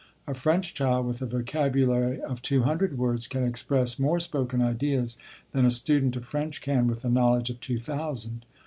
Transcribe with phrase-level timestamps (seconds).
[0.25, 5.19] A French child with a vocabulary of two hundred words can express more spoken ideas
[5.51, 8.47] than a student of French can with a knowledge of two thousand.